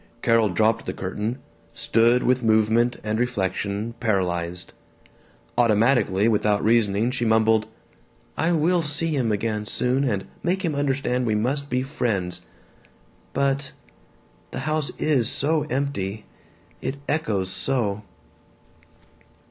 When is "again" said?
9.31-9.67